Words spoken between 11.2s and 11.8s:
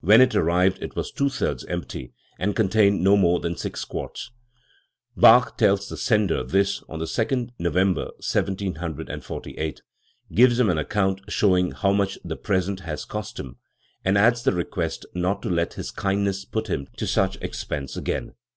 showing